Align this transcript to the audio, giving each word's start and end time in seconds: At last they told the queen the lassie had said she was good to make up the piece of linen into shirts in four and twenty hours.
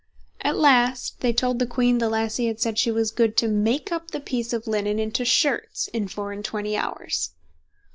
At 0.41 0.57
last 0.57 1.19
they 1.19 1.31
told 1.31 1.59
the 1.59 1.67
queen 1.67 1.99
the 1.99 2.09
lassie 2.09 2.47
had 2.47 2.59
said 2.59 2.79
she 2.79 2.89
was 2.89 3.11
good 3.11 3.37
to 3.37 3.47
make 3.47 3.91
up 3.91 4.09
the 4.09 4.19
piece 4.19 4.51
of 4.51 4.65
linen 4.65 4.97
into 4.97 5.23
shirts 5.23 5.89
in 5.89 6.07
four 6.07 6.31
and 6.31 6.43
twenty 6.43 6.75
hours. 6.75 7.33